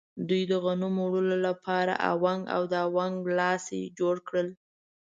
[0.27, 4.47] دوی د غنمو وړلو لپاره اونګ او د اونګ لاستی جوړ کړل.